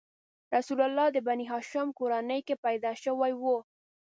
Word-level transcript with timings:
رسول 0.55 0.79
الله 0.87 1.07
د 1.11 1.17
بنیهاشم 1.27 1.87
کورنۍ 1.99 2.39
کې 2.47 2.55
پیدا 2.65 2.91
شوی 3.03 3.33
و. 3.41 3.43